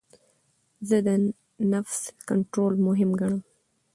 زه 0.87 0.97
د 1.07 1.09
نفس 1.73 1.99
کنټرول 2.29 2.73
مهم 2.87 3.09
ګڼم. 3.19 3.41